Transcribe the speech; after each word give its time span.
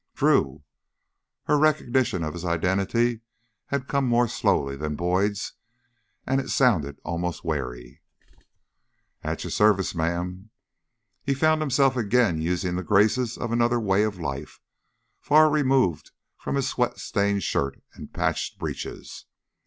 "Drew!" 0.15 0.63
Her 1.43 1.59
recognition 1.59 2.23
of 2.23 2.33
his 2.33 2.43
identity 2.43 3.19
had 3.67 3.87
come 3.87 4.07
more 4.07 4.27
slowly 4.27 4.75
than 4.75 4.95
Boyd's, 4.95 5.53
and 6.25 6.41
it 6.41 6.49
sounded 6.49 6.97
almost 7.03 7.43
wary. 7.45 8.01
"At 9.23 9.43
your 9.43 9.51
service, 9.51 9.93
ma'am." 9.93 10.49
He 11.23 11.35
found 11.35 11.61
himself 11.61 11.95
again 11.95 12.41
using 12.41 12.77
the 12.77 12.83
graces 12.83 13.37
of 13.37 13.51
another 13.51 13.79
way 13.79 14.01
of 14.01 14.19
life, 14.19 14.59
far 15.19 15.51
removed 15.51 16.09
from 16.35 16.55
his 16.55 16.67
sweat 16.67 16.97
stained 16.97 17.43
shirt 17.43 17.79
and 17.93 18.11
patched 18.11 18.57
breeches. 18.57 19.25